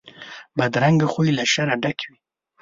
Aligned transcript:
بدرنګه 0.57 1.07
خوی 1.13 1.29
له 1.37 1.43
شره 1.53 1.75
ډک 1.83 1.99
وي 2.09 2.17